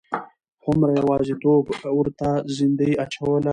[0.63, 1.65] هومره یوازیتوب
[1.99, 3.49] ورته زندۍ اچوله.